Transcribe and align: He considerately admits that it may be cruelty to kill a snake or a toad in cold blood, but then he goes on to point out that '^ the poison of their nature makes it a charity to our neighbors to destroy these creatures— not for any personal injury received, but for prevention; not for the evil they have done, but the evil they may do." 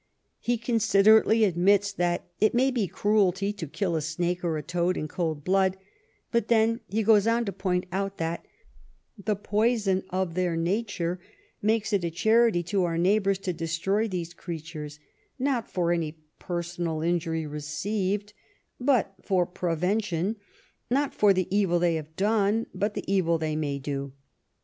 He 0.39 0.57
considerately 0.57 1.43
admits 1.43 1.91
that 1.91 2.27
it 2.39 2.55
may 2.55 2.71
be 2.71 2.87
cruelty 2.87 3.53
to 3.53 3.67
kill 3.67 3.95
a 3.95 4.01
snake 4.01 4.43
or 4.43 4.57
a 4.57 4.63
toad 4.63 4.97
in 4.97 5.07
cold 5.07 5.43
blood, 5.43 5.77
but 6.31 6.47
then 6.47 6.79
he 6.89 7.03
goes 7.03 7.27
on 7.27 7.45
to 7.45 7.51
point 7.51 7.85
out 7.91 8.17
that 8.17 8.43
'^ 9.21 9.25
the 9.25 9.35
poison 9.35 10.01
of 10.09 10.33
their 10.33 10.55
nature 10.55 11.19
makes 11.61 11.93
it 11.93 12.03
a 12.03 12.09
charity 12.09 12.63
to 12.63 12.83
our 12.83 12.97
neighbors 12.97 13.37
to 13.37 13.53
destroy 13.53 14.07
these 14.07 14.33
creatures— 14.33 14.99
not 15.51 15.69
for 15.69 15.91
any 15.91 16.17
personal 16.39 17.03
injury 17.03 17.45
received, 17.45 18.33
but 18.79 19.13
for 19.21 19.45
prevention; 19.45 20.35
not 20.89 21.13
for 21.13 21.31
the 21.31 21.47
evil 21.55 21.77
they 21.77 21.93
have 21.93 22.15
done, 22.15 22.65
but 22.73 22.95
the 22.95 23.05
evil 23.05 23.37
they 23.37 23.55
may 23.55 23.77
do." 23.77 24.13